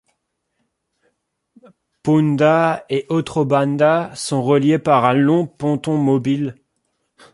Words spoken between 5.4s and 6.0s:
ponton